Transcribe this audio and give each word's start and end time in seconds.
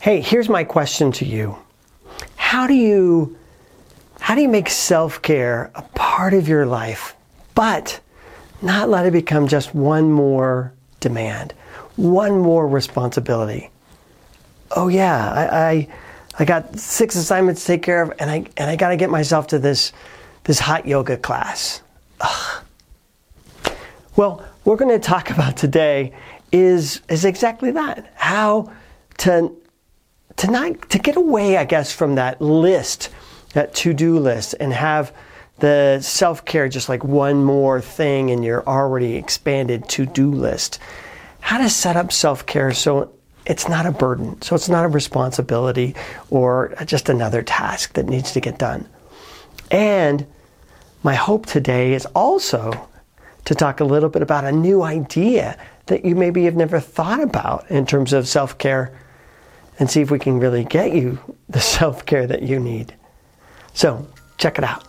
Hey, 0.00 0.20
here's 0.20 0.48
my 0.48 0.62
question 0.62 1.10
to 1.12 1.24
you. 1.24 1.58
How 2.36 2.68
do 2.68 2.74
you 2.74 3.36
how 4.20 4.36
do 4.36 4.42
you 4.42 4.48
make 4.48 4.68
self-care 4.68 5.72
a 5.74 5.82
part 5.82 6.34
of 6.34 6.46
your 6.46 6.66
life, 6.66 7.16
but 7.54 7.98
not 8.62 8.88
let 8.88 9.06
it 9.06 9.12
become 9.12 9.48
just 9.48 9.74
one 9.74 10.12
more 10.12 10.72
demand, 11.00 11.52
one 11.96 12.38
more 12.38 12.68
responsibility? 12.68 13.70
Oh 14.70 14.86
yeah, 14.86 15.32
I, 15.32 15.70
I 15.70 15.88
I 16.38 16.44
got 16.44 16.78
six 16.78 17.16
assignments 17.16 17.62
to 17.62 17.66
take 17.66 17.82
care 17.82 18.00
of, 18.00 18.12
and 18.20 18.30
I 18.30 18.44
and 18.56 18.70
I 18.70 18.76
got 18.76 18.90
to 18.90 18.96
get 18.96 19.10
myself 19.10 19.48
to 19.48 19.58
this 19.58 19.92
this 20.44 20.60
hot 20.60 20.86
yoga 20.86 21.16
class. 21.16 21.82
Ugh. 22.20 22.64
Well, 24.14 24.36
what 24.36 24.64
we're 24.64 24.76
going 24.76 25.00
to 25.00 25.04
talk 25.04 25.30
about 25.30 25.56
today 25.56 26.12
is 26.52 27.02
is 27.08 27.24
exactly 27.24 27.72
that: 27.72 28.12
how 28.14 28.70
to 29.18 29.52
to 30.38 30.50
not 30.50 30.90
to 30.90 30.98
get 30.98 31.16
away, 31.16 31.56
I 31.56 31.64
guess, 31.64 31.92
from 31.92 32.14
that 32.14 32.40
list, 32.40 33.10
that 33.52 33.74
to 33.76 33.92
do 33.92 34.18
list, 34.18 34.54
and 34.58 34.72
have 34.72 35.12
the 35.58 36.00
self 36.00 36.44
care 36.44 36.68
just 36.68 36.88
like 36.88 37.04
one 37.04 37.44
more 37.44 37.80
thing 37.80 38.30
in 38.30 38.42
your 38.42 38.66
already 38.66 39.16
expanded 39.16 39.88
to 39.90 40.06
do 40.06 40.30
list. 40.30 40.78
How 41.40 41.58
to 41.58 41.68
set 41.68 41.96
up 41.96 42.12
self 42.12 42.46
care 42.46 42.72
so 42.72 43.12
it's 43.46 43.68
not 43.68 43.86
a 43.86 43.92
burden, 43.92 44.40
so 44.42 44.54
it's 44.54 44.68
not 44.68 44.84
a 44.84 44.88
responsibility 44.88 45.94
or 46.30 46.74
just 46.84 47.08
another 47.08 47.42
task 47.42 47.94
that 47.94 48.06
needs 48.06 48.32
to 48.32 48.40
get 48.40 48.58
done. 48.58 48.88
And 49.70 50.26
my 51.02 51.14
hope 51.14 51.46
today 51.46 51.94
is 51.94 52.06
also 52.06 52.88
to 53.44 53.54
talk 53.54 53.80
a 53.80 53.84
little 53.84 54.08
bit 54.08 54.22
about 54.22 54.44
a 54.44 54.52
new 54.52 54.82
idea 54.82 55.58
that 55.86 56.04
you 56.04 56.14
maybe 56.14 56.44
have 56.44 56.54
never 56.54 56.78
thought 56.78 57.22
about 57.22 57.68
in 57.70 57.86
terms 57.86 58.12
of 58.12 58.28
self 58.28 58.58
care 58.58 58.92
and 59.78 59.90
see 59.90 60.00
if 60.00 60.10
we 60.10 60.18
can 60.18 60.38
really 60.38 60.64
get 60.64 60.92
you 60.92 61.18
the 61.48 61.60
self 61.78 62.06
care 62.06 62.26
that 62.26 62.42
you 62.42 62.58
need. 62.58 62.94
So, 63.74 64.06
check 64.38 64.58
it 64.58 64.64
out. 64.64 64.84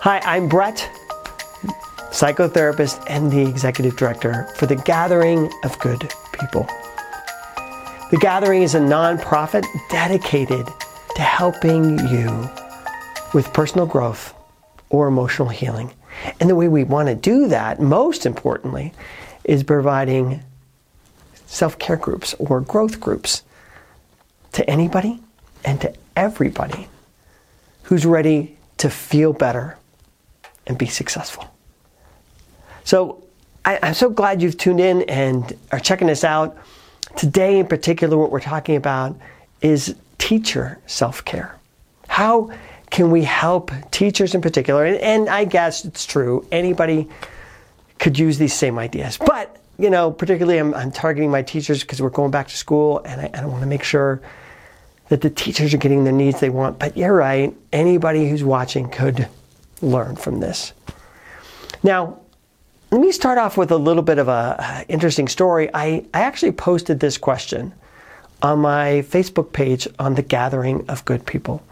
Hi, 0.00 0.20
I'm 0.20 0.48
Brett, 0.48 0.88
psychotherapist 2.10 3.02
and 3.08 3.30
the 3.30 3.40
executive 3.40 3.96
director 3.96 4.48
for 4.56 4.66
the 4.66 4.76
Gathering 4.76 5.50
of 5.64 5.78
Good 5.78 6.12
People. 6.32 6.68
The 8.10 8.18
Gathering 8.20 8.62
is 8.62 8.74
a 8.74 8.80
nonprofit 8.80 9.66
dedicated 9.90 10.66
to 11.16 11.22
helping 11.22 11.98
you 12.08 12.48
with 13.34 13.52
personal 13.52 13.86
growth 13.86 14.34
or 14.90 15.08
emotional 15.08 15.48
healing. 15.48 15.92
And 16.40 16.48
the 16.48 16.54
way 16.54 16.68
we 16.68 16.84
want 16.84 17.08
to 17.08 17.14
do 17.14 17.48
that, 17.48 17.80
most 17.80 18.24
importantly, 18.24 18.92
is 19.44 19.62
providing 19.62 20.42
self 21.48 21.78
care 21.78 21.96
groups 21.96 22.34
or 22.38 22.60
growth 22.60 23.00
groups 23.00 23.42
to 24.52 24.68
anybody 24.70 25.20
and 25.64 25.80
to 25.80 25.92
everybody 26.14 26.86
who's 27.82 28.06
ready 28.06 28.56
to 28.76 28.88
feel 28.88 29.32
better 29.32 29.76
and 30.66 30.78
be 30.78 30.86
successful. 30.86 31.52
So 32.84 33.24
I, 33.64 33.88
am 33.88 33.94
so 33.94 34.08
glad 34.08 34.40
you've 34.40 34.56
tuned 34.56 34.80
in 34.80 35.02
and 35.02 35.56
are 35.72 35.80
checking 35.80 36.08
us 36.10 36.22
out. 36.22 36.56
Today, 37.16 37.58
in 37.58 37.66
particular, 37.66 38.16
what 38.16 38.30
we're 38.30 38.40
talking 38.40 38.76
about 38.76 39.16
is 39.60 39.96
teacher 40.18 40.78
self 40.86 41.24
care. 41.24 41.56
How 42.08 42.50
can 42.90 43.10
we 43.10 43.24
help 43.24 43.70
teachers 43.90 44.34
in 44.34 44.40
particular? 44.40 44.84
And, 44.84 44.96
and, 44.98 45.28
I 45.28 45.44
guess 45.44 45.84
it's 45.84 46.06
true, 46.06 46.46
anybody 46.52 47.08
could 47.98 48.18
use 48.18 48.38
these 48.38 48.54
same 48.54 48.78
ideas. 48.78 49.18
But, 49.18 49.57
you 49.78 49.90
know, 49.90 50.10
particularly 50.10 50.58
I'm, 50.58 50.74
I'm 50.74 50.90
targeting 50.90 51.30
my 51.30 51.42
teachers 51.42 51.80
because 51.80 52.02
we're 52.02 52.10
going 52.10 52.30
back 52.30 52.48
to 52.48 52.56
school 52.56 53.00
and 53.04 53.20
I, 53.20 53.30
I 53.32 53.46
want 53.46 53.60
to 53.62 53.66
make 53.66 53.84
sure 53.84 54.20
that 55.08 55.20
the 55.20 55.30
teachers 55.30 55.72
are 55.72 55.78
getting 55.78 56.04
the 56.04 56.12
needs 56.12 56.40
they 56.40 56.50
want. 56.50 56.78
But 56.78 56.96
you're 56.96 57.14
right, 57.14 57.54
anybody 57.72 58.28
who's 58.28 58.44
watching 58.44 58.90
could 58.90 59.28
learn 59.80 60.16
from 60.16 60.40
this. 60.40 60.72
Now, 61.82 62.20
let 62.90 63.00
me 63.00 63.12
start 63.12 63.38
off 63.38 63.56
with 63.56 63.70
a 63.70 63.76
little 63.76 64.02
bit 64.02 64.18
of 64.18 64.28
a 64.28 64.84
interesting 64.88 65.28
story. 65.28 65.70
I, 65.72 66.06
I 66.12 66.22
actually 66.22 66.52
posted 66.52 67.00
this 67.00 67.18
question 67.18 67.72
on 68.42 68.60
my 68.60 69.04
Facebook 69.06 69.52
page 69.52 69.86
on 69.98 70.14
the 70.14 70.22
Gathering 70.22 70.88
of 70.88 71.04
Good 71.04 71.24
People. 71.26 71.62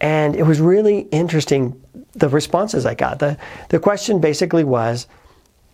And 0.00 0.36
it 0.36 0.44
was 0.44 0.60
really 0.60 1.00
interesting 1.10 1.80
the 2.12 2.28
responses 2.28 2.86
I 2.86 2.94
got. 2.94 3.18
The, 3.18 3.36
the 3.70 3.78
question 3.78 4.20
basically 4.20 4.64
was 4.64 5.06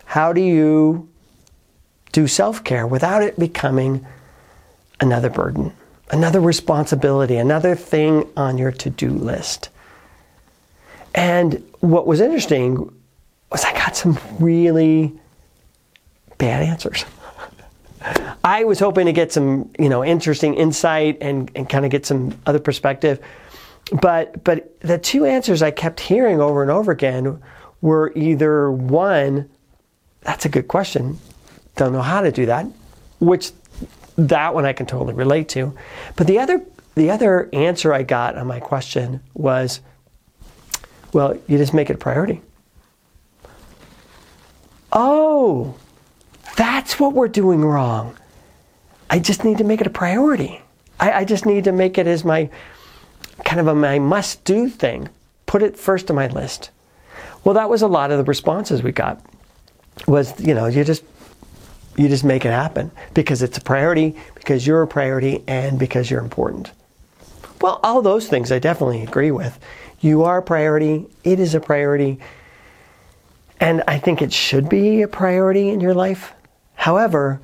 how 0.05 0.33
do 0.33 0.41
you 0.41 1.09
do 2.13 2.27
self 2.27 2.63
care 2.63 2.87
without 2.87 3.23
it 3.23 3.39
becoming 3.39 4.07
another 5.01 5.31
burden, 5.31 5.73
another 6.11 6.41
responsibility, 6.41 7.37
another 7.37 7.75
thing 7.75 8.29
on 8.37 8.59
your 8.59 8.71
to 8.73 8.91
do 8.91 9.11
list? 9.11 9.71
And 11.15 11.63
what 11.81 12.07
was 12.07 12.21
interesting 12.21 12.93
was 13.51 13.65
I 13.65 13.73
got 13.73 13.97
some 13.97 14.19
really 14.39 15.13
bad 16.39 16.63
answers. 16.63 17.05
I 18.45 18.65
was 18.65 18.79
hoping 18.79 19.07
to 19.07 19.13
get 19.13 19.33
some, 19.33 19.71
you 19.79 19.89
know, 19.89 20.05
interesting 20.05 20.55
insight 20.55 21.19
and, 21.21 21.51
and 21.55 21.69
kind 21.69 21.85
of 21.85 21.91
get 21.91 22.07
some 22.07 22.39
other 22.47 22.59
perspective. 22.59 23.21
But 24.01 24.43
but 24.45 24.81
the 24.81 24.99
two 24.99 25.25
answers 25.27 25.63
I 25.63 25.71
kept 25.71 26.01
hearing 26.01 26.41
over 26.41 26.63
and 26.63 26.71
over 26.71 26.93
again 26.93 27.43
were 27.81 28.13
either 28.15 28.71
one, 28.71 29.51
that's 30.23 30.45
a 30.45 30.49
good 30.49 30.69
question. 30.69 31.19
Don't 31.77 31.93
know 31.93 32.03
how 32.03 32.21
to 32.21 32.31
do 32.31 32.47
that, 32.47 32.67
which 33.19 33.53
that 34.17 34.55
one 34.55 34.65
I 34.65 34.73
can 34.73 34.87
totally 34.87 35.15
relate 35.15 35.49
to. 35.51 35.75
But 36.17 36.27
the 36.27 36.39
other 36.39 36.63
the 36.95 37.11
other 37.11 37.49
answer 37.53 37.95
I 37.95 38.03
got 38.03 38.37
on 38.37 38.47
my 38.47 38.61
question 38.61 39.21
was, 39.33 39.81
well, 41.15 41.39
you 41.49 41.57
just 41.57 41.73
make 41.73 41.89
it 41.89 41.95
a 41.95 41.99
priority. 41.99 42.43
Oh, 44.93 45.75
that's 46.57 47.01
what 47.01 47.15
we're 47.15 47.29
doing 47.29 47.63
wrong. 47.65 48.17
I 49.09 49.19
just 49.19 49.45
need 49.45 49.59
to 49.59 49.65
make 49.65 49.81
it 49.81 49.87
a 49.87 49.91
priority. 49.91 50.61
I, 51.01 51.13
I 51.13 51.25
just 51.25 51.47
need 51.47 51.65
to 51.65 51.73
make 51.73 51.97
it 51.97 52.07
as 52.07 52.25
my 52.25 52.51
kind 53.45 53.61
of 53.61 53.67
a 53.67 53.75
my 53.75 53.99
must 53.99 54.45
do 54.45 54.69
thing. 54.69 55.09
Put 55.47 55.63
it 55.63 55.79
first 55.79 56.11
on 56.11 56.17
my 56.17 56.29
list. 56.29 56.71
Well, 57.45 57.55
that 57.55 57.71
was 57.71 57.83
a 57.83 57.89
lot 57.89 58.11
of 58.11 58.19
the 58.19 58.25
responses 58.25 58.83
we 58.83 58.93
got. 58.93 59.21
Was 60.07 60.39
you 60.41 60.55
know 60.55 60.67
you 60.67 60.85
just 60.85 61.05
you 61.97 62.09
just 62.09 62.25
make 62.25 62.45
it 62.45 62.51
happen 62.51 62.91
because 63.15 63.43
it's 63.43 63.59
a 63.59 63.61
priority, 63.61 64.17
because 64.35 64.67
you're 64.67 64.83
a 64.83 64.87
priority, 64.87 65.43
and 65.47 65.79
because 65.79 66.11
you're 66.11 66.21
important. 66.21 66.73
Well, 67.61 67.81
all 67.83 68.03
those 68.03 68.29
things 68.29 68.51
I 68.51 68.59
definitely 68.59 69.03
agree 69.03 69.31
with. 69.31 69.59
You 70.01 70.25
are 70.25 70.39
a 70.39 70.43
priority. 70.43 71.07
It 71.23 71.39
is 71.39 71.55
a 71.55 71.61
priority 71.61 72.19
and 73.63 73.85
I 73.87 74.01
think 74.01 74.23
it 74.23 74.33
should 74.33 74.69
be 74.69 75.03
a 75.03 75.09
priority 75.09 75.69
in 75.69 75.79
your 75.79 75.95
life. 75.95 76.33
However, 76.75 77.41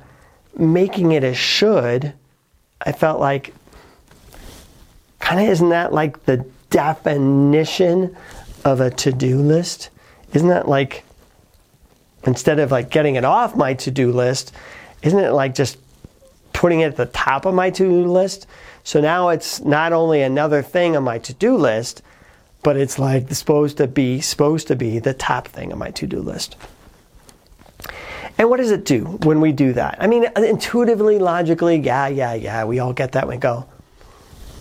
making 0.57 1.13
it 1.13 1.23
a 1.23 1.33
should, 1.33 2.11
I 2.81 2.91
felt 2.91 3.21
like 3.21 3.53
kind 5.19 5.39
of 5.39 5.47
isn't 5.47 5.69
that 5.69 5.93
like 5.93 6.25
the 6.25 6.45
definition 6.71 8.17
of 8.65 8.81
a 8.81 8.89
to 8.91 9.13
do 9.13 9.37
list? 9.37 9.91
Isn't 10.33 10.49
that 10.49 10.67
like 10.67 11.05
instead 12.29 12.59
of 12.59 12.71
like 12.71 12.89
getting 12.89 13.15
it 13.15 13.25
off 13.25 13.55
my 13.55 13.73
to 13.73 13.91
do 13.91 14.11
list, 14.11 14.53
isn't 15.01 15.19
it 15.19 15.31
like 15.31 15.55
just 15.55 15.77
putting 16.53 16.79
it 16.81 16.85
at 16.85 16.95
the 16.95 17.07
top 17.07 17.45
of 17.45 17.53
my 17.53 17.69
to 17.71 17.83
do 17.83 18.05
list? 18.05 18.47
So 18.83 19.01
now 19.01 19.29
it's 19.29 19.59
not 19.61 19.91
only 19.93 20.21
another 20.21 20.61
thing 20.61 20.95
on 20.95 21.03
my 21.03 21.17
to 21.19 21.33
do 21.33 21.57
list, 21.57 22.01
but 22.63 22.77
it's 22.77 22.99
like 22.99 23.31
supposed 23.33 23.77
to 23.77 23.87
be 23.87 24.21
supposed 24.21 24.67
to 24.67 24.75
be 24.75 24.99
the 24.99 25.13
top 25.13 25.47
thing 25.47 25.71
on 25.71 25.79
my 25.79 25.91
to-do 25.91 26.19
list. 26.19 26.55
And 28.37 28.49
what 28.49 28.57
does 28.57 28.71
it 28.71 28.85
do 28.85 29.05
when 29.23 29.41
we 29.41 29.51
do 29.51 29.73
that? 29.73 29.97
I 29.99 30.07
mean, 30.07 30.25
uh, 30.25 30.41
intuitively, 30.41 31.19
logically, 31.19 31.77
yeah, 31.77 32.07
yeah, 32.07 32.33
yeah, 32.33 32.63
we 32.63 32.79
all 32.79 32.93
get 32.93 33.13
that. 33.13 33.27
We 33.27 33.37
go, 33.37 33.65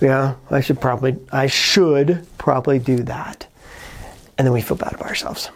yeah, 0.00 0.35
I 0.50 0.61
should 0.61 0.81
probably, 0.81 1.17
I 1.31 1.47
should 1.47 2.26
probably 2.38 2.79
do 2.79 3.03
that. 3.05 3.47
And 4.37 4.47
then 4.47 4.53
we 4.53 4.62
feel 4.62 4.76
bad 4.76 4.94
about 4.94 5.06
ourselves. 5.06 5.50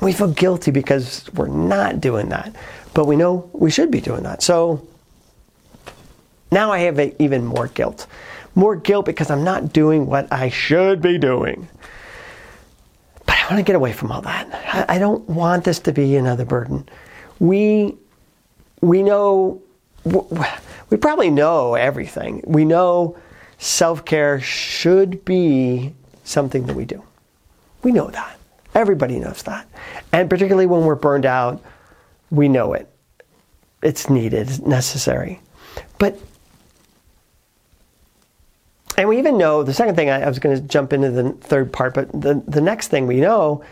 We 0.00 0.12
feel 0.12 0.28
guilty 0.32 0.70
because 0.70 1.28
we're 1.34 1.48
not 1.48 2.00
doing 2.00 2.28
that, 2.28 2.54
but 2.94 3.06
we 3.06 3.16
know 3.16 3.50
we 3.52 3.70
should 3.70 3.90
be 3.90 4.00
doing 4.00 4.22
that. 4.22 4.42
So 4.42 4.86
now 6.50 6.70
I 6.70 6.78
have 6.80 6.98
even 7.18 7.44
more 7.44 7.66
guilt. 7.68 8.06
More 8.54 8.76
guilt 8.76 9.06
because 9.06 9.30
I'm 9.30 9.44
not 9.44 9.72
doing 9.72 10.06
what 10.06 10.32
I 10.32 10.48
should 10.48 11.02
be 11.02 11.18
doing. 11.18 11.68
But 13.26 13.36
I 13.36 13.42
want 13.52 13.58
to 13.58 13.62
get 13.62 13.76
away 13.76 13.92
from 13.92 14.10
all 14.10 14.22
that. 14.22 14.88
I 14.88 14.98
don't 14.98 15.28
want 15.28 15.64
this 15.64 15.80
to 15.80 15.92
be 15.92 16.16
another 16.16 16.44
burden. 16.44 16.88
We 17.40 17.96
we 18.80 19.02
know 19.02 19.60
we 20.04 20.96
probably 20.96 21.30
know 21.30 21.74
everything. 21.74 22.42
We 22.46 22.64
know 22.64 23.16
self-care 23.58 24.40
should 24.40 25.24
be 25.24 25.92
something 26.24 26.66
that 26.66 26.76
we 26.76 26.84
do. 26.84 27.02
We 27.82 27.92
know 27.92 28.08
that. 28.10 28.37
Everybody 28.78 29.18
knows 29.18 29.42
that. 29.42 29.66
And 30.12 30.30
particularly 30.30 30.66
when 30.66 30.82
we're 30.84 30.94
burned 30.94 31.26
out, 31.26 31.60
we 32.30 32.48
know 32.48 32.74
it. 32.74 32.88
It's 33.82 34.08
needed, 34.08 34.48
it's 34.48 34.60
necessary. 34.60 35.40
But 35.98 36.16
And 38.96 39.08
we 39.08 39.18
even 39.18 39.36
know 39.36 39.64
the 39.64 39.74
second 39.74 39.96
thing, 39.96 40.10
I, 40.10 40.22
I 40.22 40.28
was 40.28 40.38
going 40.38 40.54
to 40.56 40.62
jump 40.62 40.92
into 40.92 41.10
the 41.10 41.32
third 41.32 41.72
part, 41.72 41.94
but 41.94 42.12
the, 42.12 42.40
the 42.46 42.60
next 42.60 42.86
thing 42.88 43.08
we 43.08 43.20
know 43.20 43.64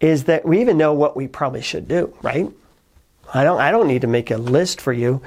is 0.00 0.24
that 0.24 0.44
we 0.44 0.60
even 0.60 0.76
know 0.78 0.92
what 0.92 1.16
we 1.16 1.26
probably 1.26 1.62
should 1.62 1.88
do, 1.88 2.14
right? 2.22 2.48
I 3.34 3.42
don't, 3.42 3.60
I 3.60 3.72
don't 3.72 3.88
need 3.88 4.02
to 4.02 4.06
make 4.06 4.30
a 4.30 4.36
list 4.36 4.80
for 4.80 4.92
you 4.92 5.22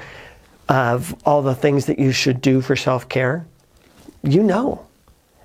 of 0.69 1.13
all 1.25 1.41
the 1.41 1.55
things 1.55 1.87
that 1.87 1.99
you 1.99 2.13
should 2.13 2.39
do 2.39 2.61
for 2.61 2.77
self 2.77 3.09
care. 3.09 3.45
You 4.23 4.43
know. 4.43 4.85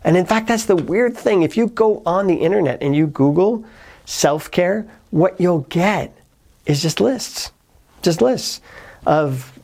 And 0.05 0.17
in 0.17 0.27
fact, 0.27 0.49
that's 0.49 0.67
the 0.67 0.77
weird 0.77 1.17
thing. 1.17 1.43
If 1.43 1.57
you 1.57 1.69
go 1.69 2.03
on 2.07 2.27
the 2.27 2.37
internet 2.37 2.83
and 2.83 2.97
you 2.97 3.07
Google 3.07 3.65
self 4.07 4.51
care, 4.51 4.87
what 5.11 5.41
you'll 5.41 5.67
get 5.69 6.17
is 6.67 6.83
just 6.83 7.01
lists, 7.01 7.53
just 8.03 8.23
lists 8.23 8.61
of 9.07 9.59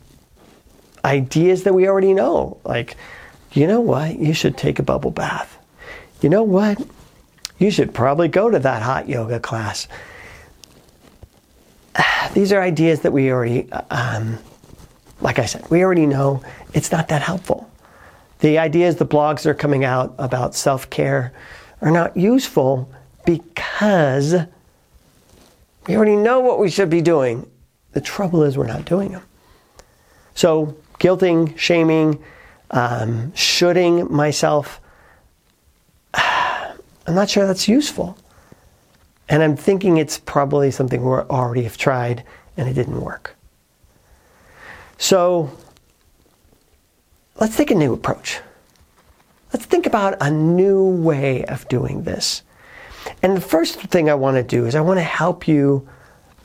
ideas 1.04 1.62
that 1.64 1.72
we 1.72 1.88
already 1.88 2.12
know. 2.12 2.58
Like, 2.64 2.96
you 3.52 3.66
know 3.66 3.80
what? 3.80 4.18
You 4.18 4.34
should 4.34 4.56
take 4.56 4.78
a 4.78 4.82
bubble 4.82 5.10
bath. 5.10 5.56
You 6.20 6.28
know 6.28 6.42
what? 6.42 6.80
You 7.58 7.70
should 7.70 7.94
probably 7.94 8.28
go 8.28 8.50
to 8.50 8.58
that 8.58 8.82
hot 8.82 9.08
yoga 9.08 9.40
class. 9.40 9.88
These 12.34 12.52
are 12.52 12.60
ideas 12.60 13.00
that 13.00 13.12
we 13.12 13.30
already, 13.30 13.70
um, 13.90 14.38
like 15.20 15.38
I 15.38 15.46
said, 15.46 15.68
we 15.70 15.82
already 15.82 16.06
know 16.06 16.42
it's 16.74 16.92
not 16.92 17.08
that 17.08 17.22
helpful. 17.22 17.70
The 18.46 18.58
ideas, 18.58 18.94
the 18.94 19.04
blogs 19.04 19.42
that 19.42 19.50
are 19.50 19.54
coming 19.54 19.84
out 19.84 20.14
about 20.18 20.54
self 20.54 20.88
care 20.88 21.32
are 21.82 21.90
not 21.90 22.16
useful 22.16 22.88
because 23.24 24.36
we 25.88 25.96
already 25.96 26.14
know 26.14 26.38
what 26.38 26.60
we 26.60 26.70
should 26.70 26.88
be 26.88 27.02
doing. 27.02 27.50
The 27.90 28.00
trouble 28.00 28.44
is, 28.44 28.56
we're 28.56 28.68
not 28.68 28.84
doing 28.84 29.10
them. 29.10 29.22
So, 30.36 30.76
guilting, 31.00 31.58
shaming, 31.58 32.22
um, 32.70 33.32
myself, 34.12 34.80
I'm 36.14 36.78
not 37.16 37.28
sure 37.28 37.48
that's 37.48 37.66
useful. 37.66 38.16
And 39.28 39.42
I'm 39.42 39.56
thinking 39.56 39.96
it's 39.96 40.18
probably 40.20 40.70
something 40.70 41.04
we 41.04 41.10
already 41.10 41.64
have 41.64 41.76
tried 41.76 42.22
and 42.56 42.68
it 42.68 42.74
didn't 42.74 43.00
work. 43.00 43.34
So 44.98 45.50
let's 47.38 47.56
take 47.56 47.70
a 47.70 47.74
new 47.74 47.92
approach. 47.92 48.40
Let's 49.52 49.66
think 49.66 49.86
about 49.86 50.16
a 50.20 50.30
new 50.30 50.84
way 50.84 51.44
of 51.44 51.68
doing 51.68 52.02
this. 52.02 52.42
And 53.22 53.36
the 53.36 53.40
first 53.40 53.80
thing 53.80 54.10
I 54.10 54.14
want 54.14 54.36
to 54.36 54.42
do 54.42 54.66
is 54.66 54.74
I 54.74 54.80
want 54.80 54.98
to 54.98 55.04
help 55.04 55.46
you 55.46 55.88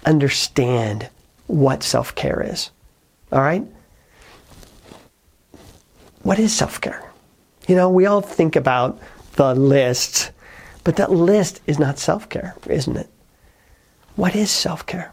understand 0.05 1.09
what 1.47 1.83
self 1.83 2.15
care 2.15 2.41
is. 2.41 2.71
All 3.31 3.41
right? 3.41 3.65
What 6.23 6.39
is 6.39 6.53
self 6.53 6.79
care? 6.79 7.03
You 7.67 7.75
know, 7.75 7.89
we 7.89 8.05
all 8.05 8.21
think 8.21 8.55
about 8.55 8.99
the 9.33 9.55
list, 9.55 10.31
but 10.83 10.95
that 10.97 11.11
list 11.11 11.61
is 11.67 11.79
not 11.79 11.97
self 11.97 12.29
care, 12.29 12.55
isn't 12.67 12.97
it? 12.97 13.09
What 14.15 14.35
is 14.35 14.51
self 14.51 14.85
care? 14.85 15.11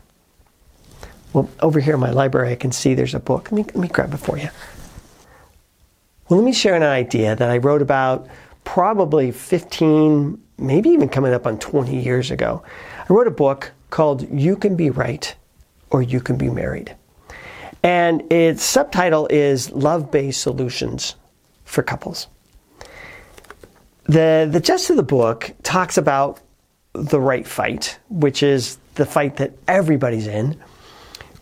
Well, 1.33 1.49
over 1.61 1.81
here 1.81 1.95
in 1.95 2.01
my 2.01 2.11
library, 2.11 2.53
I 2.53 2.57
can 2.57 2.73
see 2.73 2.95
there's 2.95 3.15
a 3.15 3.21
book. 3.21 3.51
Let 3.51 3.53
me, 3.53 3.63
let 3.65 3.77
me 3.77 3.89
grab 3.89 4.13
it 4.15 4.19
for 4.19 4.39
you. 4.39 4.49
Well, 6.29 6.39
let 6.39 6.45
me 6.45 6.53
share 6.53 6.75
an 6.75 6.83
idea 6.83 7.35
that 7.35 7.51
I 7.51 7.57
wrote 7.57 7.81
about 7.81 8.29
probably 8.65 9.31
15, 9.31 10.39
maybe 10.59 10.91
even 10.91 11.09
coming 11.09 11.33
up 11.33 11.47
on 11.47 11.59
20 11.59 11.97
years 11.97 12.31
ago. 12.31 12.63
I 13.09 13.13
wrote 13.13 13.27
a 13.27 13.33
book 13.33 13.73
called 13.89 14.29
You 14.31 14.57
Can 14.57 14.77
Be 14.77 14.91
Right 14.91 15.35
or 15.91 16.03
You 16.03 16.21
Can 16.21 16.37
Be 16.37 16.51
Married. 16.51 16.95
And 17.83 18.31
its 18.31 18.63
subtitle 18.63 19.27
is 19.29 19.71
Love 19.71 20.11
Based 20.11 20.43
Solutions 20.43 21.15
for 21.65 21.83
Couples. 21.83 22.27
The, 24.05 24.49
the 24.51 24.61
gist 24.61 24.91
of 24.91 24.97
the 24.97 25.03
book 25.03 25.51
talks 25.63 25.97
about 25.97 26.41
the 26.93 27.21
right 27.21 27.47
fight, 27.47 27.99
which 28.11 28.43
is 28.43 28.79
the 28.97 29.07
fight 29.07 29.37
that 29.37 29.53
everybody's 29.67 30.27
in 30.27 30.61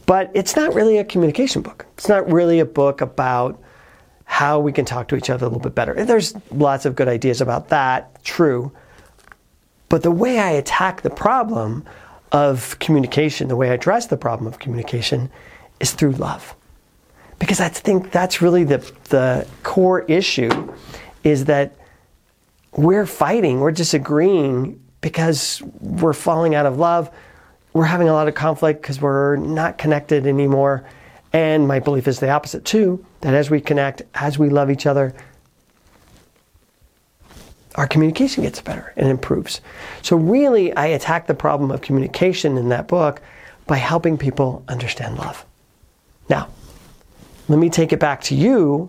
but 0.07 0.31
it's 0.35 0.55
not 0.55 0.73
really 0.73 0.99
a 0.99 1.05
communication 1.05 1.63
book. 1.63 1.85
It's 1.95 2.09
not 2.09 2.31
really 2.31 2.61
a 2.61 2.65
book 2.65 3.01
about 3.01 3.61
how 4.27 4.61
we 4.61 4.73
can 4.73 4.85
talk 4.85 5.09
to 5.09 5.17
each 5.17 5.31
other 5.31 5.47
a 5.47 5.49
little 5.49 5.63
bit 5.63 5.75
better. 5.75 5.93
And 5.93 6.09
There's 6.09 6.35
lots 6.51 6.85
of 6.85 6.95
good 6.95 7.09
ideas 7.09 7.41
about 7.41 7.71
that, 7.71 8.23
true. 8.23 8.71
But 9.89 10.03
the 10.03 10.11
way 10.11 10.39
I 10.39 10.51
attack 10.51 11.03
the 11.03 11.11
problem 11.11 11.85
of 12.33 12.79
communication, 12.79 13.49
the 13.49 13.57
way 13.57 13.71
I 13.71 13.75
address 13.75 14.07
the 14.07 14.17
problem 14.17 14.47
of 14.47 14.59
communication, 14.59 15.31
is 15.81 15.93
through 15.93 16.13
love. 16.13 16.55
Because 17.39 17.61
I 17.61 17.69
think 17.69 18.11
that's 18.11 18.43
really 18.43 18.65
the, 18.65 18.79
the 19.09 19.47
core 19.63 20.03
issue 20.03 20.75
is 21.25 21.47
that 21.47 21.75
we're 22.73 23.07
fighting, 23.07 23.61
we're 23.61 23.73
disagreeing 23.73 24.83
because 25.01 25.63
we're 25.81 26.13
falling 26.13 26.55
out 26.55 26.67
of 26.67 26.79
love 26.79 27.11
we're 27.77 27.85
having 27.85 28.09
a 28.09 28.13
lot 28.13 28.27
of 28.27 28.35
conflict 28.35 28.81
because 28.81 29.03
we're 29.03 29.37
not 29.37 29.77
connected 29.77 30.27
anymore. 30.27 30.83
And 31.37 31.69
my 31.69 31.81
belief 31.81 32.09
is 32.09 32.19
the 32.19 32.31
opposite 32.31 32.65
too 32.65 33.05
that 33.21 33.35
as 33.35 33.51
we 33.51 33.61
connect, 33.61 34.01
as 34.15 34.39
we 34.39 34.49
love 34.49 34.71
each 34.71 34.87
other, 34.87 35.15
our 37.75 37.87
communication 37.87 38.43
gets 38.43 38.63
better 38.63 38.95
and 38.97 39.11
improves. 39.11 39.61
So, 40.01 40.17
really, 40.17 40.75
I 40.75 40.87
attack 40.87 41.27
the 41.27 41.35
problem 41.35 41.71
of 41.71 41.83
communication 41.83 42.57
in 42.57 42.71
that 42.71 42.89
book 42.89 43.21
by 43.67 43.77
helping 43.77 44.17
people 44.17 44.65
understand 44.67 45.19
love. 45.19 45.45
Now, 46.31 46.49
let 47.49 47.59
me 47.59 47.69
take 47.69 47.93
it 47.93 48.01
back 48.01 48.23
to 48.23 48.35
you 48.35 48.89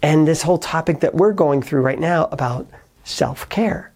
and 0.00 0.26
this 0.26 0.40
whole 0.40 0.56
topic 0.56 1.00
that 1.00 1.14
we're 1.14 1.34
going 1.34 1.60
through 1.60 1.82
right 1.82 2.00
now 2.00 2.28
about 2.32 2.66
self 3.04 3.46
care. 3.50 3.92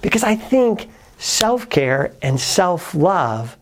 Because 0.00 0.22
I 0.22 0.36
think 0.36 0.88
self 1.18 1.68
care 1.70 2.14
and 2.22 2.38
self 2.38 2.94
love 2.94 3.56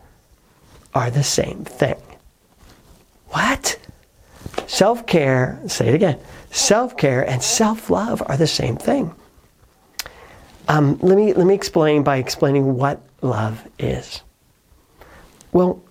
are 0.94 1.10
the 1.10 1.24
same 1.24 1.64
thing. 1.64 1.96
What? 3.28 3.78
Self 4.66 5.06
care, 5.06 5.60
say 5.66 5.88
it 5.88 5.94
again, 5.94 6.18
self 6.50 6.96
care 6.96 7.28
and 7.28 7.42
self 7.42 7.90
love 7.90 8.22
are 8.26 8.36
the 8.36 8.46
same 8.46 8.76
thing. 8.76 9.14
Um, 10.68 10.98
let, 11.02 11.16
me, 11.16 11.34
let 11.34 11.46
me 11.46 11.54
explain 11.54 12.02
by 12.02 12.16
explaining 12.16 12.76
what 12.76 13.00
love 13.20 13.62
is. 13.78 14.22
Well, 15.52 15.82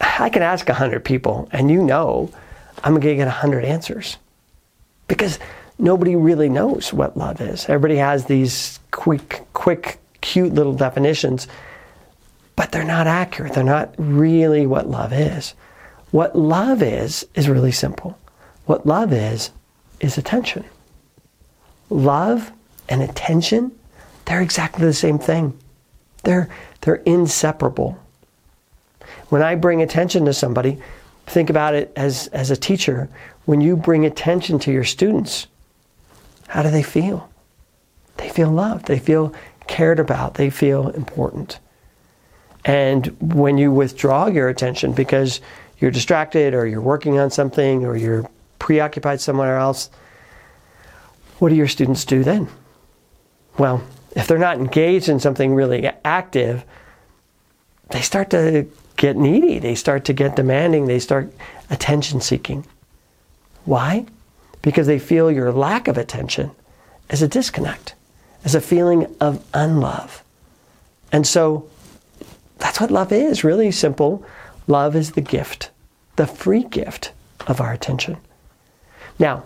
I 0.00 0.28
can 0.28 0.42
ask 0.42 0.68
100 0.68 1.04
people, 1.04 1.48
and 1.52 1.70
you 1.70 1.82
know 1.82 2.30
I'm 2.84 2.92
going 2.92 3.02
to 3.02 3.14
get 3.16 3.26
100 3.26 3.64
answers. 3.64 4.18
Because 5.08 5.38
nobody 5.78 6.16
really 6.16 6.48
knows 6.48 6.92
what 6.92 7.16
love 7.16 7.40
is. 7.40 7.64
Everybody 7.68 7.96
has 7.96 8.26
these 8.26 8.78
quick, 8.90 9.44
quick 9.52 9.98
cute 10.20 10.54
little 10.54 10.74
definitions, 10.74 11.48
but 12.56 12.70
they're 12.72 12.84
not 12.84 13.06
accurate. 13.06 13.54
They're 13.54 13.64
not 13.64 13.94
really 13.98 14.66
what 14.66 14.88
love 14.88 15.12
is. 15.12 15.54
What 16.12 16.38
love 16.38 16.82
is, 16.82 17.26
is 17.34 17.48
really 17.48 17.72
simple. 17.72 18.16
What 18.66 18.86
love 18.86 19.12
is, 19.12 19.50
is 19.98 20.16
attention. 20.16 20.64
Love 21.90 22.52
and 22.88 23.02
attention, 23.02 23.72
they're 24.26 24.40
exactly 24.40 24.84
the 24.84 24.92
same 24.92 25.18
thing. 25.18 25.58
They're, 26.22 26.48
they're 26.82 27.02
inseparable. 27.06 27.98
When 29.30 29.42
I 29.42 29.54
bring 29.56 29.82
attention 29.82 30.24
to 30.26 30.32
somebody, 30.32 30.78
think 31.26 31.50
about 31.50 31.74
it 31.74 31.92
as, 31.96 32.28
as 32.28 32.50
a 32.50 32.56
teacher. 32.56 33.08
When 33.46 33.60
you 33.60 33.76
bring 33.76 34.04
attention 34.04 34.58
to 34.60 34.72
your 34.72 34.84
students, 34.84 35.46
how 36.46 36.62
do 36.62 36.70
they 36.70 36.82
feel? 36.82 37.28
They 38.18 38.28
feel 38.28 38.50
loved. 38.50 38.86
They 38.86 38.98
feel 38.98 39.34
cared 39.66 39.98
about, 39.98 40.34
they 40.34 40.50
feel 40.50 40.88
important. 40.90 41.58
And 42.64 43.06
when 43.20 43.58
you 43.58 43.72
withdraw 43.72 44.26
your 44.26 44.48
attention 44.48 44.92
because 44.92 45.40
you're 45.82 45.90
distracted 45.90 46.54
or 46.54 46.66
you're 46.66 46.80
working 46.80 47.18
on 47.18 47.30
something 47.30 47.84
or 47.84 47.96
you're 47.96 48.28
preoccupied 48.58 49.20
somewhere 49.20 49.58
else, 49.58 49.90
what 51.38 51.48
do 51.48 51.54
your 51.54 51.68
students 51.68 52.04
do 52.04 52.22
then? 52.22 52.48
Well, 53.58 53.82
if 54.16 54.26
they're 54.26 54.38
not 54.38 54.56
engaged 54.56 55.08
in 55.08 55.20
something 55.20 55.54
really 55.54 55.86
active, 56.04 56.64
they 57.90 58.00
start 58.00 58.30
to 58.30 58.66
get 58.96 59.16
needy, 59.16 59.58
they 59.58 59.74
start 59.74 60.04
to 60.06 60.12
get 60.12 60.36
demanding, 60.36 60.86
they 60.86 60.98
start 60.98 61.32
attention 61.68 62.20
seeking. 62.20 62.64
Why? 63.64 64.06
Because 64.62 64.86
they 64.86 64.98
feel 64.98 65.30
your 65.30 65.52
lack 65.52 65.88
of 65.88 65.98
attention 65.98 66.52
as 67.10 67.20
a 67.20 67.28
disconnect 67.28 67.94
as 68.44 68.54
a 68.54 68.60
feeling 68.60 69.14
of 69.20 69.44
unlove. 69.54 70.22
And 71.10 71.26
so 71.26 71.68
that's 72.58 72.80
what 72.80 72.90
love 72.90 73.12
is 73.12 73.44
really 73.44 73.70
simple. 73.70 74.24
Love 74.66 74.96
is 74.96 75.12
the 75.12 75.20
gift, 75.20 75.70
the 76.16 76.26
free 76.26 76.64
gift 76.64 77.12
of 77.46 77.60
our 77.60 77.72
attention. 77.72 78.16
Now, 79.18 79.44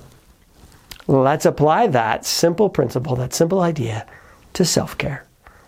let's 1.07 1.47
apply 1.47 1.89
that 1.89 2.25
simple 2.25 2.69
principle, 2.69 3.17
that 3.17 3.35
simple 3.35 3.61
idea 3.61 4.07
to 4.55 4.65
self 4.65 4.97
care. 4.99 5.25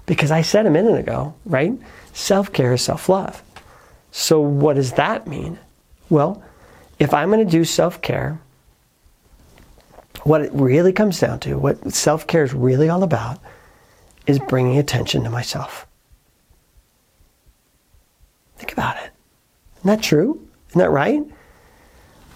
Because 0.06 0.30
I 0.30 0.42
said 0.42 0.66
a 0.66 0.70
minute 0.70 0.98
ago, 0.98 1.34
right? 1.44 1.72
Self 2.12 2.52
care 2.52 2.74
is 2.74 2.82
self 2.82 3.08
love. 3.08 3.42
So, 4.10 4.40
what 4.40 4.76
does 4.76 4.92
that 4.92 5.26
mean? 5.26 5.58
Well, 6.08 6.42
if 6.98 7.12
I'm 7.12 7.30
going 7.30 7.44
to 7.44 7.50
do 7.50 7.64
self 7.64 8.00
care, 8.00 8.40
what 10.24 10.40
it 10.40 10.50
really 10.52 10.92
comes 10.92 11.20
down 11.20 11.40
to, 11.40 11.58
what 11.58 11.92
self 11.92 12.26
care 12.26 12.44
is 12.44 12.54
really 12.54 12.88
all 12.88 13.02
about, 13.02 13.38
is 14.26 14.38
bringing 14.38 14.78
attention 14.78 15.24
to 15.24 15.30
myself. 15.30 15.86
Think 18.56 18.72
about 18.72 18.96
it. 18.96 19.10
Isn't 19.78 19.88
that 19.88 20.02
true? 20.02 20.47
Isn't 20.70 20.78
that 20.78 20.90
right? 20.90 21.22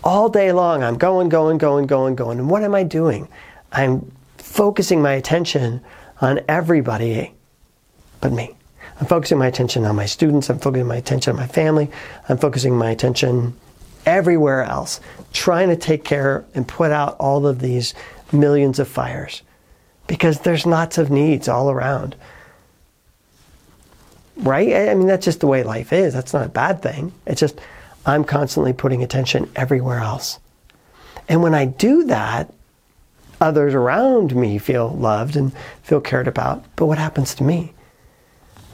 All 0.05 0.29
day 0.29 0.53
long, 0.53 0.83
I'm 0.83 0.99
going, 0.99 1.29
going, 1.29 1.59
going, 1.59 1.87
going, 1.87 2.17
going. 2.17 2.39
And 2.39 2.51
what 2.51 2.65
am 2.65 2.75
I 2.75 2.83
doing? 2.83 3.29
I'm 3.71 4.11
focusing 4.39 5.01
my 5.01 5.13
attention 5.13 5.81
on 6.21 6.41
everybody 6.49 7.35
but 8.23 8.33
me. 8.33 8.55
I'm 9.01 9.07
focusing 9.07 9.37
my 9.37 9.49
attention 9.49 9.85
on 9.85 9.97
my 9.97 10.07
students. 10.07 10.49
I'm 10.49 10.59
focusing 10.59 10.87
my 10.87 10.97
attention 10.97 11.33
on 11.33 11.37
my 11.37 11.47
family. 11.47 11.91
I'm 12.29 12.39
focusing 12.39 12.77
my 12.77 12.91
attention 12.91 13.55
everywhere 14.07 14.63
else, 14.63 15.01
trying 15.33 15.69
to 15.69 15.77
take 15.77 16.05
care 16.05 16.45
and 16.55 16.67
put 16.67 16.91
out 16.91 17.17
all 17.19 17.47
of 17.47 17.59
these 17.61 17.95
millions 18.33 18.79
of 18.79 18.89
fires 18.89 19.43
because 20.07 20.41
there's 20.41 20.67
lots 20.67 20.99
of 20.99 21.11
needs 21.11 21.49
all 21.49 21.71
around. 21.71 22.17
Right? 24.37 24.89
I 24.89 24.95
mean, 24.95 25.07
that's 25.07 25.25
just 25.25 25.41
the 25.41 25.47
way 25.47 25.63
life 25.63 25.93
is. 25.93 26.15
That's 26.15 26.33
not 26.33 26.47
a 26.47 26.51
bad 26.51 26.81
thing. 26.83 27.13
It's 27.27 27.41
just 27.41 27.61
I'm 28.05 28.25
constantly 28.25 28.73
putting 28.73 29.03
attention 29.03 29.51
everywhere 29.55 29.99
else. 29.99 30.39
And 31.29 31.43
when 31.43 31.55
I 31.55 31.67
do 31.67 32.05
that, 32.05 32.53
others 33.41 33.75
around 33.75 34.35
me 34.35 34.59
feel 34.59 34.89
loved 34.91 35.37
and 35.37 35.53
feel 35.83 36.01
cared 36.01 36.29
about. 36.29 36.65
But 36.77 36.87
what 36.87 36.99
happens 36.99 37.35
to 37.37 37.45
me? 37.45 37.73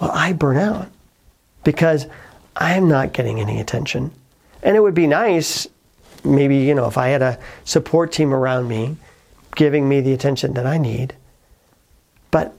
Well, 0.01 0.11
I 0.13 0.33
burn 0.33 0.57
out 0.57 0.89
because 1.65 2.07
I'm 2.57 2.89
not 2.89 3.13
getting 3.13 3.41
any 3.41 3.61
attention. 3.61 4.13
And 4.63 4.77
it 4.77 4.81
would 4.81 4.95
be 4.95 5.07
nice, 5.07 5.67
maybe, 6.25 6.57
you 6.57 6.75
know, 6.75 6.87
if 6.87 6.99
I 6.99 7.09
had 7.09 7.23
a 7.23 7.39
support 7.65 8.13
team 8.13 8.33
around 8.33 8.69
me 8.69 8.97
giving 9.55 9.89
me 9.89 10.01
the 10.01 10.13
attention 10.13 10.55
that 10.55 10.67
I 10.67 10.79
need. 10.79 11.15
But 12.31 12.57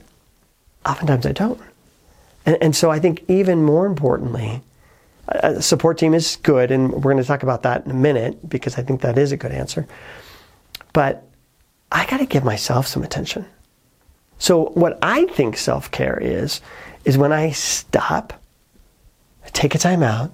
oftentimes 0.84 1.26
I 1.26 1.32
don't. 1.32 1.60
And, 2.44 2.58
and 2.60 2.76
so 2.76 2.90
I 2.90 2.98
think 2.98 3.24
even 3.28 3.62
more 3.62 3.86
importantly, 3.86 4.62
a 5.30 5.62
support 5.62 5.98
team 5.98 6.14
is 6.14 6.36
good, 6.42 6.70
and 6.70 6.92
we're 6.92 7.12
going 7.12 7.18
to 7.18 7.24
talk 7.24 7.42
about 7.42 7.62
that 7.62 7.84
in 7.84 7.90
a 7.90 7.94
minute 7.94 8.48
because 8.48 8.78
I 8.78 8.82
think 8.82 9.00
that 9.02 9.16
is 9.16 9.32
a 9.32 9.36
good 9.36 9.52
answer. 9.52 9.86
But 10.92 11.24
I 11.92 12.06
got 12.06 12.18
to 12.18 12.26
give 12.26 12.44
myself 12.44 12.86
some 12.86 13.02
attention. 13.02 13.46
So, 14.38 14.66
what 14.70 14.98
I 15.02 15.26
think 15.26 15.56
self 15.56 15.90
care 15.90 16.18
is, 16.20 16.60
is 17.04 17.16
when 17.16 17.32
I 17.32 17.50
stop, 17.50 18.32
I 19.44 19.48
take 19.50 19.74
a 19.74 19.78
time 19.78 20.02
out, 20.02 20.32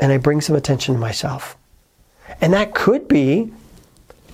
and 0.00 0.12
I 0.12 0.18
bring 0.18 0.40
some 0.40 0.56
attention 0.56 0.94
to 0.94 1.00
myself. 1.00 1.56
And 2.40 2.52
that 2.52 2.74
could 2.74 3.08
be 3.08 3.52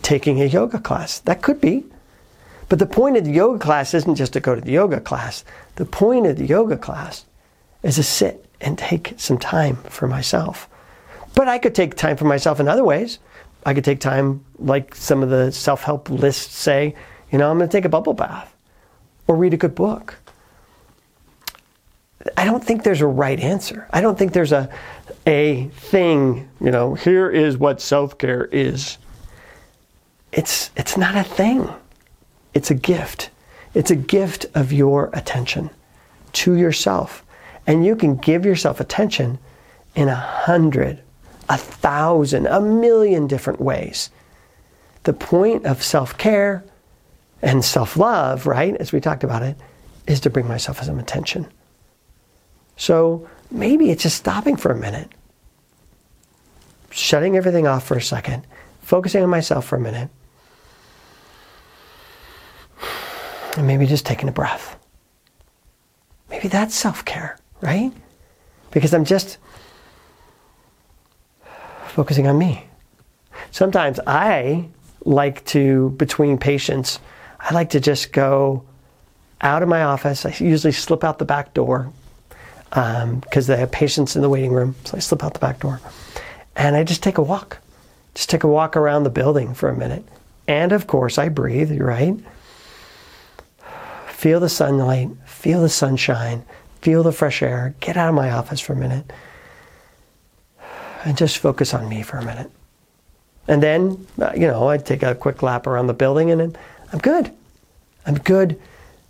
taking 0.02 0.40
a 0.40 0.46
yoga 0.46 0.78
class. 0.78 1.20
That 1.20 1.42
could 1.42 1.61
be. 1.61 1.84
But 2.68 2.78
the 2.78 2.87
point 2.87 3.16
of 3.16 3.25
the 3.25 3.32
yoga 3.32 3.58
class 3.58 3.92
isn't 3.92 4.14
just 4.14 4.32
to 4.32 4.40
go 4.40 4.54
to 4.54 4.61
the 4.61 4.72
yoga 4.72 5.00
class. 5.00 5.44
The 5.76 5.84
point 5.84 6.26
of 6.26 6.37
the 6.37 6.46
yoga 6.46 6.76
class 6.76 7.26
is 7.82 7.96
to 7.96 8.02
sit 8.02 8.46
and 8.62 8.78
take 8.78 9.14
some 9.19 9.38
time 9.38 9.76
for 9.76 10.07
myself. 10.09 10.69
But 11.35 11.49
I 11.49 11.59
could 11.59 11.75
take 11.75 11.95
time 11.95 12.16
for 12.16 12.25
myself 12.25 12.61
in 12.61 12.69
other 12.69 12.85
ways. 12.85 13.19
I 13.64 13.75
could 13.75 13.85
take 13.85 14.00
time, 14.00 14.45
like 14.59 14.95
some 14.95 15.23
of 15.23 15.31
the 15.31 15.52
self 15.52 15.83
help 15.83 16.09
lists 16.09 16.57
say, 16.57 16.95
you 17.31 17.38
know, 17.38 17.50
I'm 17.50 17.59
going 17.59 17.69
to 17.69 17.76
take 17.76 17.85
a 17.85 17.88
bubble 17.88 18.14
bath 18.14 18.54
or 19.26 19.37
read 19.37 19.54
a 19.54 19.57
good 19.57 19.75
book. 19.75 20.16
I 22.37 22.45
don't 22.45 22.62
think 22.62 22.85
there's 22.85 23.00
a 23.00 23.07
right 23.07 23.38
answer. 23.38 23.88
I 23.92 24.00
don't 24.00 24.19
think 24.19 24.33
there's 24.33 24.52
a, 24.52 24.69
a 25.26 25.69
thing, 25.69 26.49
you 26.61 26.71
know, 26.71 26.95
here 26.95 27.31
is 27.31 27.57
what 27.57 27.81
self 27.81 28.19
care 28.19 28.45
is. 28.47 28.99
It's, 30.33 30.71
it's 30.76 30.97
not 30.97 31.16
a 31.16 31.25
thing, 31.25 31.69
it's 32.54 32.71
a 32.71 32.75
gift. 32.75 33.31
It's 33.75 33.90
a 33.90 33.97
gift 33.97 34.47
of 34.54 34.71
your 34.73 35.09
attention 35.14 35.71
to 36.35 36.54
yourself. 36.57 37.25
And 37.66 37.85
you 37.85 37.97
can 37.97 38.16
give 38.16 38.45
yourself 38.45 38.81
attention 38.81 39.38
in 39.95 40.09
a 40.09 40.14
hundred, 40.14 41.00
a 41.49 41.57
thousand, 41.57 42.47
a 42.47 42.61
million 42.61 43.26
different 43.26 43.61
ways. 43.61 44.11
The 45.04 45.12
point 45.12 45.66
of 45.66 45.83
self 45.83 46.16
care 46.19 46.64
and 47.40 47.64
self 47.64 47.97
love, 47.97 48.47
right, 48.47 48.75
as 48.76 48.92
we 48.92 49.00
talked 49.00 49.25
about 49.25 49.42
it, 49.42 49.57
is 50.07 50.21
to 50.21 50.31
bring 50.31 50.49
myself 50.49 50.83
some 50.83 50.99
attention. 50.99 51.47
So 52.76 53.28
maybe 53.50 53.90
it's 53.90 54.02
just 54.02 54.16
stopping 54.16 54.57
for 54.57 54.73
a 54.73 54.76
minute, 54.76 55.09
shutting 56.90 57.37
everything 57.37 57.66
off 57.66 57.87
for 57.87 57.97
a 57.97 58.02
second, 58.02 58.47
focusing 58.81 59.23
on 59.23 59.31
myself 59.31 59.66
for 59.66 59.76
a 59.76 59.81
minute, 59.81 60.09
and 63.57 63.66
maybe 63.66 63.87
just 63.87 64.07
taking 64.07 64.28
a 64.28 64.33
breath. 64.33 64.76
Maybe 66.31 66.49
that's 66.49 66.75
self 66.75 67.04
care 67.04 67.37
right? 67.62 67.92
Because 68.71 68.92
I'm 68.92 69.04
just 69.04 69.38
focusing 71.87 72.26
on 72.26 72.37
me. 72.37 72.66
Sometimes 73.50 74.00
I 74.07 74.69
like 75.04 75.45
to, 75.47 75.90
between 75.90 76.38
patients, 76.38 76.99
I 77.40 77.54
like 77.54 77.71
to 77.71 77.81
just 77.81 78.12
go 78.12 78.64
out 79.40 79.62
of 79.62 79.69
my 79.69 79.83
office. 79.83 80.25
I 80.25 80.35
usually 80.38 80.73
slip 80.73 81.04
out 81.04 81.19
the 81.19 81.25
back 81.25 81.54
door 81.54 81.92
because 82.71 83.02
um, 83.02 83.23
they 83.33 83.57
have 83.57 83.71
patients 83.71 84.16
in 84.16 84.23
the 84.23 84.28
waiting 84.28 84.52
room. 84.52 84.75
So 84.85 84.97
I 84.97 85.00
slip 85.00 85.23
out 85.23 85.35
the 85.35 85.40
back 85.40 85.61
door 85.61 85.81
and 86.57 86.76
I 86.76 86.85
just 86.85 87.02
take 87.02 87.19
a 87.19 87.23
walk. 87.23 87.59
Just 88.14 88.31
take 88.31 88.45
a 88.45 88.49
walk 88.49 88.76
around 88.76 89.04
the 89.04 89.11
building 89.11 89.54
for 89.54 89.69
a 89.69 89.76
minute. 89.76 90.04
And 90.47 90.73
of 90.73 90.87
course, 90.87 91.19
I 91.19 91.28
breathe, 91.28 91.78
right? 91.81 92.16
Feel 94.09 94.40
the 94.40 94.49
sunlight, 94.49 95.11
feel 95.26 95.62
the 95.62 95.69
sunshine, 95.69 96.45
feel 96.82 97.02
the 97.02 97.12
fresh 97.12 97.42
air, 97.42 97.74
get 97.80 97.96
out 97.96 98.08
of 98.08 98.14
my 98.14 98.30
office 98.30 98.60
for 98.60 98.72
a 98.74 98.76
minute, 98.76 99.10
and 101.04 101.16
just 101.16 101.38
focus 101.38 101.72
on 101.72 101.88
me 101.88 102.02
for 102.02 102.18
a 102.18 102.24
minute. 102.24 102.50
And 103.48 103.62
then, 103.62 104.06
uh, 104.20 104.32
you 104.34 104.46
know, 104.46 104.68
I 104.68 104.78
take 104.78 105.02
a 105.02 105.14
quick 105.14 105.42
lap 105.42 105.66
around 105.66 105.86
the 105.86 105.94
building 105.94 106.30
and 106.30 106.40
then 106.40 106.56
I'm 106.92 106.98
good. 106.98 107.32
I'm 108.06 108.18
good 108.18 108.60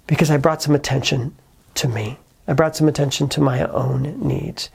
because 0.06 0.30
I 0.30 0.36
brought 0.36 0.62
some 0.62 0.74
attention 0.74 1.34
to 1.74 1.88
me. 1.88 2.18
I 2.46 2.54
brought 2.54 2.76
some 2.76 2.88
attention 2.88 3.28
to 3.30 3.40
my 3.40 3.66
own 3.66 4.26
needs. 4.26 4.70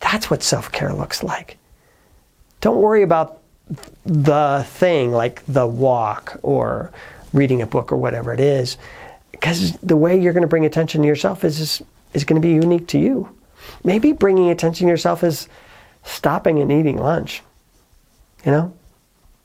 That's 0.00 0.30
what 0.30 0.42
self 0.42 0.72
care 0.72 0.92
looks 0.92 1.22
like. 1.22 1.56
Don't 2.60 2.80
worry 2.80 3.02
about 3.02 3.40
the 4.04 4.64
thing 4.68 5.12
like 5.12 5.42
the 5.46 5.66
walk 5.66 6.38
or 6.42 6.92
reading 7.32 7.62
a 7.62 7.66
book 7.66 7.92
or 7.92 7.96
whatever 7.96 8.32
it 8.32 8.40
is 8.40 8.76
because 9.44 9.72
the 9.80 9.94
way 9.94 10.18
you're 10.18 10.32
going 10.32 10.40
to 10.40 10.48
bring 10.48 10.64
attention 10.64 11.02
to 11.02 11.06
yourself 11.06 11.44
is, 11.44 11.60
is, 11.60 11.82
is 12.14 12.24
going 12.24 12.40
to 12.40 12.48
be 12.48 12.54
unique 12.54 12.86
to 12.88 12.98
you. 12.98 13.28
Maybe 13.84 14.12
bringing 14.12 14.48
attention 14.48 14.86
to 14.86 14.90
yourself 14.90 15.22
is 15.22 15.50
stopping 16.02 16.60
and 16.60 16.72
eating 16.72 16.96
lunch. 16.96 17.42
You 18.46 18.52
know, 18.52 18.74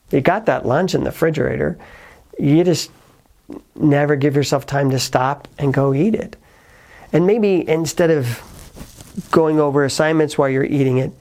you 0.09 0.21
got 0.21 0.45
that 0.45 0.65
lunch 0.65 0.95
in 0.95 1.03
the 1.03 1.09
refrigerator. 1.09 1.77
You 2.39 2.63
just 2.63 2.91
never 3.75 4.15
give 4.15 4.37
yourself 4.37 4.65
time 4.65 4.89
to 4.91 4.99
stop 4.99 5.49
and 5.57 5.73
go 5.73 5.93
eat 5.93 6.15
it. 6.15 6.37
And 7.11 7.27
maybe 7.27 7.67
instead 7.67 8.09
of 8.09 9.27
going 9.31 9.59
over 9.59 9.83
assignments 9.83 10.37
while 10.37 10.47
you're 10.47 10.63
eating 10.63 10.99
it, 10.99 11.11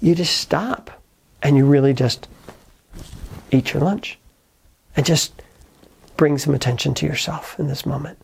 you 0.00 0.16
just 0.16 0.36
stop 0.38 1.00
and 1.44 1.56
you 1.56 1.64
really 1.64 1.94
just 1.94 2.26
eat 3.52 3.72
your 3.72 3.84
lunch 3.84 4.18
and 4.96 5.06
just 5.06 5.32
bring 6.20 6.36
some 6.36 6.52
attention 6.52 6.92
to 6.92 7.06
yourself 7.06 7.58
in 7.58 7.66
this 7.66 7.86
moment. 7.86 8.18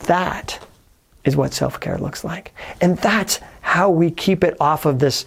That 0.00 0.62
is 1.24 1.34
what 1.34 1.54
self 1.54 1.80
care 1.80 1.96
looks 1.96 2.22
like. 2.22 2.52
And 2.82 2.98
that's 2.98 3.40
how 3.62 3.88
we 3.88 4.10
keep 4.10 4.44
it 4.44 4.58
off 4.60 4.84
of 4.84 4.98
this 4.98 5.24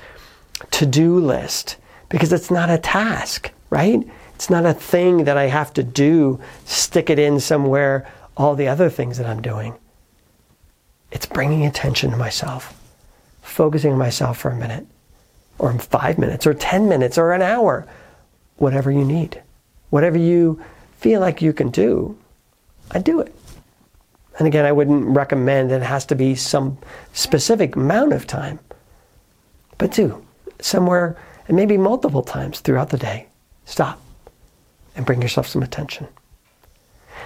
to 0.70 0.86
do 0.86 1.20
list 1.20 1.78
because 2.08 2.32
it's 2.32 2.52
not 2.52 2.70
a 2.70 2.78
task, 2.78 3.52
right? 3.72 4.08
It's 4.36 4.48
not 4.48 4.68
a 4.68 4.76
thing 4.76 5.24
that 5.24 5.38
I 5.38 5.46
have 5.46 5.74
to 5.74 5.82
do, 5.82 6.40
stick 6.66 7.10
it 7.10 7.18
in 7.18 7.40
somewhere, 7.40 8.08
all 8.38 8.54
the 8.54 8.68
other 8.68 8.88
things 8.88 9.18
that 9.18 9.26
I'm 9.26 9.42
doing. 9.42 9.74
It's 11.12 11.26
bringing 11.26 11.66
attention 11.66 12.12
to 12.12 12.18
myself, 12.18 12.80
focusing 13.42 13.94
on 13.94 13.98
myself 13.98 14.38
for 14.38 14.52
a 14.52 14.56
minute, 14.56 14.86
or 15.58 15.74
five 15.80 16.20
minutes, 16.20 16.46
or 16.46 16.54
10 16.54 16.88
minutes, 16.88 17.18
or 17.18 17.32
an 17.32 17.42
hour, 17.42 17.88
whatever 18.58 18.92
you 18.92 19.04
need, 19.04 19.42
whatever 19.90 20.20
you 20.20 20.64
feel 21.06 21.22
like 21.22 21.40
you 21.40 21.54
can 21.54 21.70
do, 21.70 22.18
I 22.90 22.98
do 22.98 23.20
it. 23.20 23.32
And 24.40 24.48
again, 24.48 24.66
I 24.66 24.72
wouldn't 24.72 25.16
recommend 25.16 25.70
that 25.70 25.84
it 25.84 25.86
has 25.86 26.04
to 26.08 26.16
be 26.16 26.34
some 26.34 26.80
specific 27.14 27.76
amount 27.76 28.12
of 28.12 28.26
time, 28.26 28.58
but 29.78 29.92
do 29.92 30.26
somewhere 30.60 31.16
and 31.48 31.56
maybe 31.56 31.78
multiple 31.78 32.24
times 32.24 32.60
throughout 32.60 32.90
the 32.90 32.98
day. 32.98 33.28
Stop 33.66 34.02
and 34.96 35.06
bring 35.06 35.22
yourself 35.22 35.46
some 35.46 35.62
attention. 35.62 36.08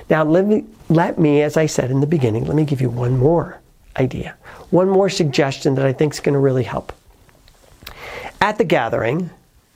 Now, 0.10 0.26
let 0.26 0.46
me, 0.46 0.66
let 0.90 1.18
me, 1.18 1.42
as 1.42 1.56
I 1.56 1.66
said 1.66 1.90
in 1.90 2.02
the 2.02 2.06
beginning, 2.16 2.44
let 2.48 2.58
me 2.58 2.66
give 2.66 2.82
you 2.82 2.90
one 2.90 3.18
more 3.18 3.62
idea, 3.96 4.36
one 4.72 4.90
more 4.90 5.10
suggestion 5.10 5.76
that 5.76 5.86
I 5.86 5.94
think 5.94 6.16
is 6.16 6.20
going 6.20 6.34
to 6.34 6.40
really 6.40 6.64
help. 6.64 6.92
At 8.42 8.58
the 8.58 8.66
gathering, 8.66 9.30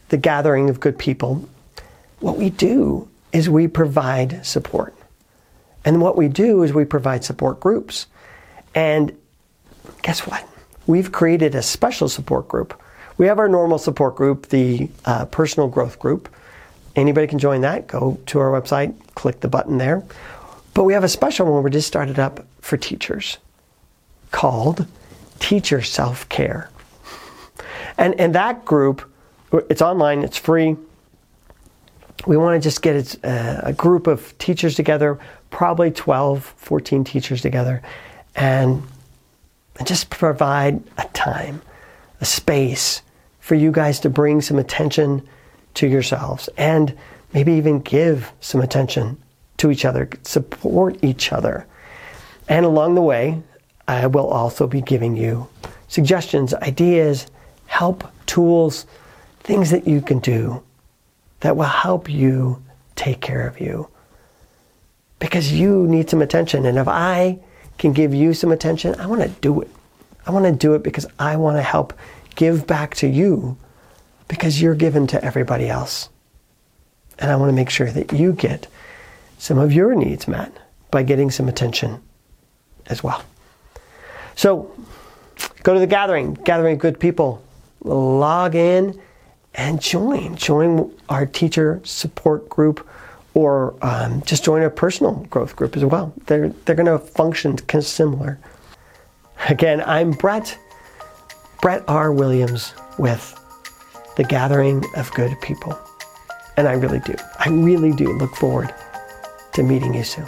the 0.10 0.18
gathering 0.18 0.70
of 0.70 0.82
good 0.82 1.00
people, 1.00 1.48
what 2.20 2.36
we 2.36 2.50
do 2.50 3.08
is 3.34 3.50
we 3.50 3.68
provide 3.68 4.46
support. 4.46 4.96
And 5.84 6.02
what 6.02 6.16
we 6.16 6.30
do 6.30 6.64
is 6.64 6.72
we 6.72 6.86
provide 6.86 7.26
support 7.26 7.60
groups. 7.60 8.08
And 8.74 9.18
guess 10.02 10.26
what? 10.26 10.48
We've 10.88 11.12
created 11.12 11.56
a 11.56 11.62
special 11.62 12.08
support 12.08 12.48
group. 12.48 12.80
We 13.18 13.28
have 13.28 13.40
our 13.40 13.50
normal 13.50 13.80
support 13.80 14.16
group, 14.16 14.48
the 14.50 14.90
uh, 15.06 15.26
personal 15.26 15.68
growth 15.68 16.00
group. 16.00 16.30
Anybody 16.96 17.28
can 17.28 17.40
join 17.40 17.62
that. 17.62 17.88
Go 17.88 18.20
to 18.28 18.40
our 18.40 18.50
website, 18.50 18.96
click 19.16 19.40
the 19.40 19.48
button 19.48 19.78
there. 19.78 20.04
But 20.74 20.84
we 20.84 20.94
have 20.94 21.04
a 21.04 21.10
special 21.10 21.52
one 21.52 21.64
we 21.64 21.72
just 21.72 21.88
started 21.88 22.20
up 22.20 22.46
for 22.62 22.78
teachers 22.78 23.38
called 24.32 24.88
Teacher 25.40 25.82
Self 25.82 26.28
Care. 26.30 26.70
And, 27.98 28.20
and 28.20 28.34
that 28.36 28.66
group, 28.66 29.10
it's 29.70 29.82
online, 29.82 30.24
it's 30.24 30.38
free. 30.38 30.76
We 32.26 32.38
want 32.38 32.62
to 32.62 32.66
just 32.66 32.82
get 32.82 33.16
a, 33.24 33.68
a 33.68 33.74
group 33.74 34.08
of 34.08 34.38
teachers 34.38 34.76
together, 34.76 35.20
probably 35.50 35.92
12, 35.92 36.44
14 36.44 37.04
teachers 37.04 37.42
together, 37.42 37.82
and, 38.36 38.84
and 39.78 39.88
just 39.88 40.10
provide 40.10 40.82
a 40.98 41.06
time, 41.10 41.62
a 42.22 42.26
space 42.26 43.02
for 43.40 43.56
you 43.56 43.72
guys 43.72 44.00
to 44.02 44.10
bring 44.10 44.40
some 44.40 44.58
attention 44.58 45.28
to 45.74 45.88
yourselves 45.88 46.48
and 46.58 46.98
maybe 47.34 47.54
even 47.54 47.80
give 47.80 48.32
some 48.40 48.62
attention 48.62 49.18
to 49.58 49.70
each 49.70 49.84
other, 49.84 50.10
support 50.24 50.98
each 51.04 51.34
other. 51.34 51.66
And 52.48 52.66
along 52.66 52.96
the 52.96 53.02
way, 53.02 53.42
I 53.88 54.08
will 54.08 54.28
also 54.28 54.66
be 54.66 54.82
giving 54.82 55.18
you 55.18 55.48
suggestions, 55.90 56.54
ideas, 56.54 57.28
help, 57.66 58.04
tools, 58.26 58.86
things 59.42 59.72
that 59.72 59.88
you 59.88 60.02
can 60.02 60.20
do 60.20 60.64
that 61.44 61.58
will 61.58 61.66
help 61.66 62.10
you 62.10 62.64
take 62.96 63.20
care 63.20 63.46
of 63.46 63.60
you. 63.60 63.90
Because 65.20 65.52
you 65.52 65.86
need 65.88 66.10
some 66.10 66.22
attention. 66.22 66.66
And 66.66 66.78
if 66.78 66.88
I 66.88 67.38
can 67.78 67.92
give 67.92 68.14
you 68.14 68.34
some 68.34 68.54
attention, 68.54 68.96
I 68.98 69.08
want 69.08 69.24
to 69.24 69.28
do 69.28 69.60
it. 69.62 69.70
I 70.26 70.32
want 70.32 70.46
to 70.46 70.54
do 70.54 70.74
it 70.74 70.84
because 70.84 71.06
I 71.20 71.36
want 71.36 71.58
to 71.58 71.62
help 71.62 71.94
give 72.36 72.66
back 72.66 72.96
to 72.96 73.08
you 73.08 73.58
because 74.30 74.62
you're 74.62 74.74
given 74.74 75.06
to 75.08 75.22
everybody 75.24 75.68
else. 75.68 76.08
And 77.20 77.30
I 77.30 77.36
want 77.36 77.50
to 77.50 77.54
make 77.54 77.70
sure 77.70 77.92
that 77.92 78.14
you 78.14 78.32
get 78.32 78.68
some 79.38 79.58
of 79.58 79.74
your 79.74 79.96
needs 79.96 80.30
met 80.30 80.50
by 80.92 81.04
getting 81.04 81.30
some 81.30 81.50
attention 81.50 82.02
as 82.86 83.04
well. 83.04 83.22
So 84.36 84.74
go 85.64 85.74
to 85.74 85.80
the 85.82 85.88
gathering, 85.88 86.36
gathering 86.36 86.78
good 86.78 87.02
people, 87.02 87.44
log 87.84 88.56
in 88.56 88.98
and 89.56 89.82
join. 89.82 90.36
Join 90.36 90.92
our 91.10 91.26
teacher 91.26 91.82
support 91.84 92.50
group 92.50 92.88
or 93.34 93.76
um, 93.82 94.22
just 94.24 94.44
join 94.44 94.62
a 94.62 94.70
personal 94.70 95.16
growth 95.30 95.56
group 95.56 95.76
as 95.76 95.84
well. 95.84 96.14
They're, 96.28 96.50
they're 96.50 96.76
going 96.76 96.86
to 96.86 97.00
function 97.00 97.58
kind 97.58 97.84
of 97.84 97.88
similar. 97.88 98.40
Again, 99.50 99.82
I'm 99.86 100.12
Brett, 100.12 100.58
Brett 101.62 101.84
R. 101.88 102.12
Williams 102.12 102.74
with 102.98 103.40
the 104.18 104.24
Gathering 104.24 104.84
of 104.96 105.12
Good 105.14 105.40
People. 105.42 105.78
And 106.56 106.68
I 106.68 106.74
really 106.74 107.00
do. 107.00 107.16
I 107.40 107.50
really 107.50 107.92
do 107.94 108.16
look 108.18 108.36
forward 108.36 108.74
to 109.54 109.64
meeting 109.64 109.94
you 109.96 110.04
soon. 110.04 110.28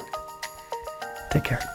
Take 1.30 1.44
care. 1.44 1.75